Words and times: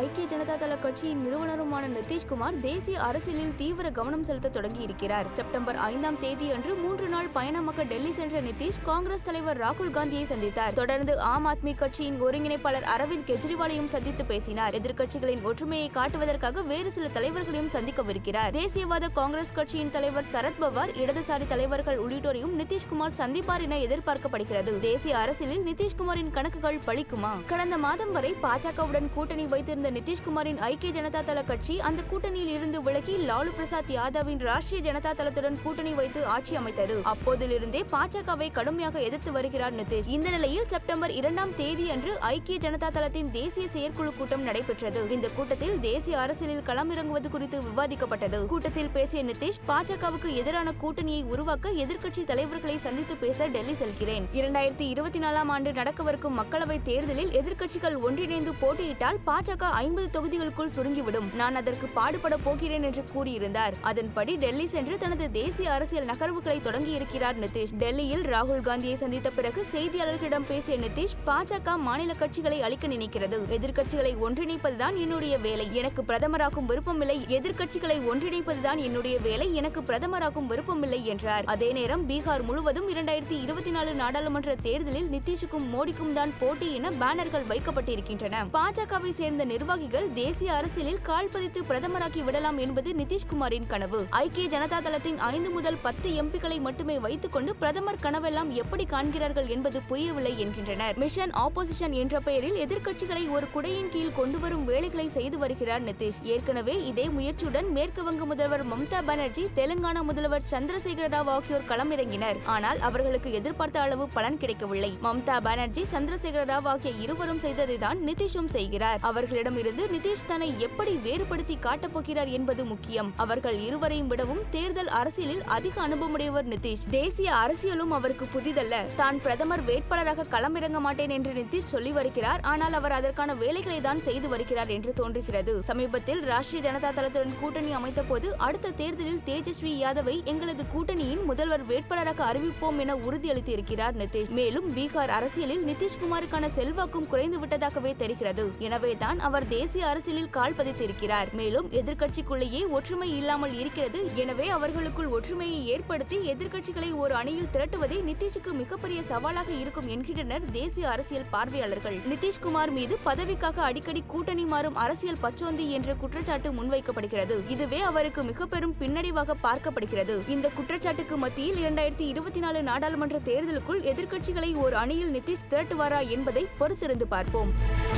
ஐக்கிய 0.00 0.24
ஜனதா 0.26 0.54
தள 0.56 0.74
கட்சியின் 0.76 1.22
நிறுவனருமான 1.22 1.84
நிதிஷ்குமார் 1.92 2.56
தேசிய 2.60 2.96
அரசியலில் 3.00 3.54
தீவிர 3.56 3.86
கவனம் 3.90 4.24
செலுத்த 4.28 4.48
தொடங்கி 4.48 4.82
இருக்கிறார் 4.82 5.28
செப்டம்பர் 5.32 5.78
ஐந்தாம் 5.84 6.18
தேதி 6.18 6.46
அன்று 6.50 6.72
மூன்று 6.76 7.06
நாள் 7.08 7.30
பயணமாக 7.32 7.84
டெல்லி 7.84 8.12
சென்ற 8.12 8.40
நிதிஷ் 8.40 8.78
காங்கிரஸ் 8.82 9.24
தலைவர் 9.24 9.60
ராகுல் 9.60 9.90
காந்தியை 9.90 10.24
சந்தித்தார் 10.24 10.74
தொடர்ந்து 10.74 11.14
ஆம் 11.30 11.46
ஆத்மி 11.46 11.72
கட்சியின் 11.74 12.18
ஒருங்கிணைப்பாளர் 12.20 12.86
அரவிந்த் 12.94 13.26
கெஜ்ரிவாலையும் 13.30 13.88
சந்தித்து 13.88 14.26
பேசினார் 14.26 14.76
எதிர்க்கட்சிகளின் 14.78 15.42
ஒற்றுமையை 15.44 15.88
காட்டுவதற்காக 15.90 16.64
வேறு 16.64 16.92
சில 16.92 17.08
தலைவர்களையும் 17.08 17.72
சந்திக்கவிருக்கிறார் 17.72 18.54
தேசியவாத 18.58 19.10
காங்கிரஸ் 19.12 19.54
கட்சியின் 19.54 19.92
தலைவர் 19.92 20.30
சரத்பவார் 20.30 20.94
இடதுசாரி 21.00 21.48
தலைவர்கள் 21.48 22.00
உள்ளிட்டோரையும் 22.00 22.54
நிதிஷ்குமார் 22.60 23.18
சந்திப்பார் 23.18 23.66
என 23.66 23.80
எதிர்பார்க்கப்படுகிறது 23.86 24.76
தேசிய 24.84 25.18
அரசியலில் 25.18 25.66
நிதிஷ்குமாரின் 25.66 26.32
கணக்குகள் 26.32 26.80
பழிக்குமா 26.86 27.34
கடந்த 27.48 27.78
மாதம் 27.78 28.12
வரை 28.12 28.32
பாஜகவுடன் 28.42 29.12
கூட்டணி 29.14 29.46
வைத்திருந்த 29.48 29.86
நிதிஷ்குமாரின் 29.92 30.60
ஐக்கிய 30.66 30.90
ஜனதா 30.92 31.20
தள 31.22 31.40
கட்சி 31.42 31.74
அந்த 31.88 32.00
கூட்டணியில் 32.10 32.52
இருந்து 32.54 32.78
விலகி 32.82 33.14
லாலு 33.28 33.50
பிரசாத் 33.52 33.92
யாதவின் 33.94 34.42
ராஷ்டிரிய 34.46 34.82
ஜனதா 34.84 35.12
தளத்துடன் 35.12 35.58
கூட்டணி 35.62 35.92
வைத்து 35.94 36.20
ஆட்சி 36.28 36.54
அமைத்தது 36.56 36.96
அப்போதிலிருந்தே 37.12 37.80
பாஜகவை 37.92 38.48
கடுமையாக 38.52 39.02
எதிர்த்து 39.02 39.32
வருகிறார் 39.32 39.74
நிதிஷ் 39.74 40.10
இந்த 40.10 40.28
நிலையில் 40.30 40.68
செப்டம்பர் 40.68 41.14
இரண்டாம் 41.18 41.52
தேதி 41.56 41.86
அன்று 41.90 42.14
ஐக்கிய 42.28 42.58
ஜனதா 42.60 42.90
தளத்தின் 42.90 43.30
தேசிய 43.32 43.66
செயற்குழு 43.68 44.12
கூட்டம் 44.12 44.44
நடைபெற்றது 44.44 45.02
இந்த 45.10 45.30
கூட்டத்தில் 45.30 45.76
தேசிய 45.82 46.16
அரசியலில் 46.18 46.64
களமிறங்குவது 46.68 47.30
குறித்து 47.30 47.60
விவாதிக்கப்பட்டது 47.68 48.40
கூட்டத்தில் 48.46 48.90
பேசிய 48.90 49.22
நிதிஷ் 49.24 49.60
பாஜகவுக்கு 49.68 50.30
எதிரான 50.38 50.68
கூட்டணியை 50.82 51.22
உருவாக்க 51.30 51.74
எதிர்க்கட்சி 51.82 52.24
தலைவர்களை 52.28 52.76
சந்தித்து 52.80 53.16
பேச 53.18 53.48
டெல்லி 53.48 53.76
செல்கிறேன் 53.76 54.26
இரண்டாயிரத்தி 54.38 54.86
இருபத்தி 54.88 55.20
நாலாம் 55.20 55.50
ஆண்டு 55.50 55.72
நடக்கவிருக்கும் 55.78 56.38
மக்களவை 56.38 56.78
தேர்தலில் 56.82 57.34
எதிர்க்கட்சிகள் 57.38 57.96
ஒன்றிணைந்து 58.02 58.54
போட்டியிட்டால் 58.60 59.20
பாஜக 59.26 59.64
ஐம்பது 59.78 60.06
தொகுதிகளுக்குள் 60.12 60.72
சுருங்கிவிடும் 60.74 61.26
நான் 61.34 61.58
அதற்கு 61.60 61.86
பாடுபட 61.94 62.34
போகிறேன் 62.38 62.84
என்று 62.84 63.02
கூறியிருந்தார் 63.10 63.74
அதன்படி 63.82 64.32
டெல்லி 64.36 64.66
சென்று 64.66 64.94
தனது 64.98 65.24
தேசிய 65.32 65.68
அரசியல் 65.70 66.08
நகர்வுகளை 66.08 66.58
தொடங்கி 66.60 66.92
இருக்கிறார் 66.92 67.36
நிதிஷ் 67.38 67.74
டெல்லியில் 67.78 68.24
ராகுல் 68.28 68.62
காந்தியை 68.62 68.96
சந்தித்த 68.96 69.30
பிறகு 69.30 69.62
செய்தியாளர்களிடம் 69.72 70.46
பேசிய 70.48 70.76
நிதிஷ் 70.78 71.16
பாஜக 71.26 71.76
மாநில 71.80 72.14
கட்சிகளை 72.14 72.58
அளிக்க 72.60 72.88
நினைக்கிறது 72.88 73.38
எதிர்கட்சிகளை 73.56 74.12
ஒன்றிணைப்பதுதான் 74.22 74.98
என்னுடைய 74.98 75.34
வேலை 75.38 75.66
எனக்கு 75.74 76.02
பிரதமராக்கும் 76.04 76.68
விருப்பமில்லை 76.70 77.18
எதிர்கட்சிகளை 77.30 77.98
ஒன்றிணைப்பதுதான் 78.10 78.82
என்னுடைய 78.82 79.16
வேலை 79.20 79.48
எனக்கு 79.54 79.82
பிரதமராக்கும் 79.82 80.50
விருப்பமில்லை 80.50 81.00
என்றார் 81.06 81.48
அதே 81.48 81.70
நேரம் 81.72 82.04
பீகார் 82.06 82.46
முழுவதும் 82.46 82.88
இரண்டாயிரத்தி 82.88 83.38
இருபத்தி 83.40 83.70
நாலு 83.70 83.92
நாடாளுமன்ற 83.94 84.50
தேர்தலில் 84.62 85.08
நிதிஷுக்கும் 85.10 85.70
மோடிக்கும் 85.70 86.12
தான் 86.12 86.34
போட்டி 86.38 86.70
என 86.74 86.94
பேனர்கள் 86.98 87.48
வைக்கப்பட்டிருக்கின்றன 87.48 88.44
பாஜகவை 88.50 89.12
சேர்ந்த 89.12 89.42
நிறுவனம் 89.44 89.66
நிர்வாகிகள் 89.70 90.06
தேசிய 90.16 90.50
அரசியலில் 90.52 91.00
கால் 91.02 91.28
பதித்து 91.28 91.60
பிரதமராக்கி 91.68 92.20
விடலாம் 92.22 92.58
என்பது 92.58 92.90
நிதிஷ்குமாரின் 92.92 93.66
கனவு 93.66 93.98
ஐக்கிய 94.18 94.44
ஜனதா 94.48 94.78
தளத்தின் 94.78 95.18
ஐந்து 95.26 95.50
முதல் 95.50 95.76
பத்து 95.82 96.08
எம்பிக்களை 96.14 96.58
மட்டுமே 96.60 96.94
கொண்டு 97.28 97.52
பிரதமர் 97.54 98.00
கனவெல்லாம் 98.02 98.50
எப்படி 98.54 98.84
காண்கிறார்கள் 98.84 99.48
என்பது 99.48 99.80
புரியவில்லை 99.88 100.32
என்கின்றனர் 100.38 100.94
மிஷன் 100.98 101.34
ஆப்போசிஷன் 101.42 101.96
என்ற 101.96 102.20
பெயரில் 102.20 102.56
எதிர்க்கட்சிகளை 102.58 103.24
ஒரு 103.30 103.48
குடையின் 103.54 103.90
கீழ் 103.90 104.16
கொண்டு 104.16 104.40
வரும் 104.40 104.64
வேலைகளை 104.64 105.06
செய்து 105.08 105.38
வருகிறார் 105.38 105.84
நிதிஷ் 105.84 106.22
ஏற்கனவே 106.28 106.76
இதே 106.84 107.06
முயற்சியுடன் 107.10 107.68
மேற்கு 107.72 108.04
வங்க 108.04 108.24
முதல்வர் 108.24 108.64
மம்தா 108.64 109.02
பானர்ஜி 109.02 109.44
தெலுங்கானா 109.54 110.02
முதல்வர் 110.04 110.48
சந்திரசேகர 110.50 111.08
ராவ் 111.08 111.32
ஆகியோர் 111.34 111.68
களமிறங்கினர் 111.68 112.40
ஆனால் 112.48 112.82
அவர்களுக்கு 112.82 113.30
எதிர்பார்த்த 113.34 113.84
அளவு 113.84 114.06
பலன் 114.16 114.40
கிடைக்கவில்லை 114.40 114.92
மம்தா 115.04 115.38
பானர்ஜி 115.42 115.84
சந்திரசேகர 115.92 116.46
ராவ் 116.46 116.70
ஆகிய 116.70 116.94
இருவரும் 117.04 117.44
செய்ததைதான் 117.46 118.00
நிதிஷும் 118.08 118.52
செய்கிறார் 118.56 119.00
அவர்களிடம் 119.08 119.56
இருந்து 119.60 119.84
நிதிஷ் 119.88 120.24
தன்னை 120.26 120.48
எப்படி 120.60 120.92
வேறுபடுத்தி 121.02 121.56
காட்டப் 121.60 121.94
போகிறார் 121.94 122.30
என்பது 122.30 122.62
முக்கியம் 122.66 123.10
அவர்கள் 123.18 123.58
இருவரையும் 123.66 124.10
விடவும் 124.10 124.42
தேர்தல் 124.50 124.90
அரசியலில் 124.98 125.44
அதிக 125.50 125.74
அனுபவமுடையவர் 125.82 126.48
நிதிஷ் 126.48 126.84
தேசிய 126.90 127.28
அரசியலும் 127.38 127.92
அவருக்கு 127.92 128.26
புதிதல்ல 128.32 128.82
தான் 128.96 129.20
பிரதமர் 129.20 129.64
வேட்பாளராக 129.68 130.26
களமிறங்க 130.32 130.80
மாட்டேன் 130.80 131.14
என்று 131.16 131.32
நிதிஷ் 131.34 131.70
சொல்லி 131.70 131.92
வருகிறார் 131.92 132.42
ஆனால் 132.48 132.76
அவர் 132.78 132.96
அதற்கான 132.96 133.36
வேலைகளை 133.38 133.78
தான் 133.80 134.00
செய்து 134.00 134.28
வருகிறார் 134.28 134.70
என்று 134.70 134.92
தோன்றுகிறது 134.98 135.54
சமீபத்தில் 135.68 136.22
ராஷ்டிரிய 136.28 136.62
ஜனதா 136.64 136.92
தளத்துடன் 136.92 137.38
கூட்டணி 137.40 137.72
அமைத்த 137.78 138.02
போது 138.04 138.28
அடுத்த 138.40 138.74
தேர்தலில் 138.78 139.22
தேஜஸ்வி 139.28 139.74
யாதவை 139.78 140.16
எங்களது 140.28 140.64
கூட்டணியின் 140.72 141.24
முதல்வர் 141.28 141.66
வேட்பாளராக 141.68 142.22
அறிவிப்போம் 142.28 142.80
என 142.80 142.96
உறுதியளித்து 143.04 143.52
இருக்கிறார் 143.54 143.96
நிதிஷ் 143.96 144.32
மேலும் 144.38 144.68
பீகார் 144.74 145.14
அரசியலில் 145.18 145.64
நிதிஷ்குமாருக்கான 145.68 146.50
செல்வாக்கும் 146.54 147.08
குறைந்து 147.08 147.38
விட்டதாகவே 147.38 147.94
தெரிகிறது 147.98 148.46
எனவேதான் 148.60 149.20
அவர் 149.20 149.47
தேசிய 149.50 149.82
அரசியலில் 149.88 150.30
கால் 150.30 150.56
பதித்திருக்கிறார் 150.56 151.28
மேலும் 151.34 151.66
எதிர்கட்சிக்குள்ளேயே 151.78 152.60
ஒற்றுமை 152.70 153.08
இல்லாமல் 153.18 153.54
இருக்கிறது 153.58 153.98
எனவே 154.18 154.46
அவர்களுக்குள் 154.48 155.10
ஒற்றுமையை 155.10 155.60
ஏற்படுத்தி 155.68 156.16
எதிர்கட்சிகளை 156.28 156.90
ஒரு 156.98 157.14
அணியில் 157.14 157.50
திரட்டுவதே 157.52 157.98
நிதிஷுக்கு 158.02 158.52
மிகப்பெரிய 158.54 159.00
சவாலாக 159.08 159.50
இருக்கும் 159.58 159.88
என்கின்றனர் 159.88 160.44
தேசிய 160.52 160.86
அரசியல் 160.88 161.28
பார்வையாளர்கள் 161.30 161.96
நிதிஷ்குமார் 162.08 162.72
மீது 162.72 162.96
பதவிக்காக 163.04 163.62
அடிக்கடி 163.62 164.02
கூட்டணி 164.06 164.44
மாறும் 164.44 164.78
அரசியல் 164.78 165.22
பச்சோந்தி 165.22 165.66
என்ற 165.70 165.94
குற்றச்சாட்டு 165.94 166.50
முன்வைக்கப்படுகிறது 166.52 167.38
இதுவே 167.48 167.80
அவருக்கு 167.88 168.22
மிக 168.24 168.46
பெரும் 168.46 168.76
பின்னடைவாக 168.78 169.38
பார்க்கப்படுகிறது 169.42 170.16
இந்த 170.28 170.46
குற்றச்சாட்டுக்கு 170.50 171.18
மத்தியில் 171.18 171.60
இரண்டாயிரத்தி 171.62 172.06
இருபத்தி 172.08 172.42
நாலு 172.42 172.62
நாடாளுமன்ற 172.62 173.20
தேர்தலுக்குள் 173.26 173.82
எதிர்க்கட்சிகளை 173.88 174.52
ஒரு 174.58 174.76
அணியில் 174.76 175.14
நிதிஷ் 175.14 175.48
திரட்டுவாரா 175.48 176.02
என்பதை 176.10 176.44
பொறுத்திருந்து 176.60 177.08
பார்ப்போம் 177.08 177.52